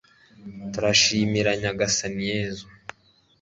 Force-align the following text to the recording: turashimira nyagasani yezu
turashimira 0.73 1.49
nyagasani 1.61 2.23
yezu 2.31 2.65